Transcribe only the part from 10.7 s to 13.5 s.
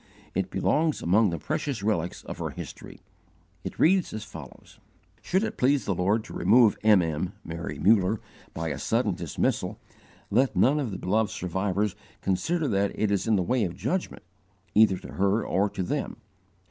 of the beloved survivors consider that it is in the